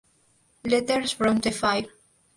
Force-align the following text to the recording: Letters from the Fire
Letters 0.65 1.11
from 1.11 1.41
the 1.41 1.51
Fire 1.51 1.85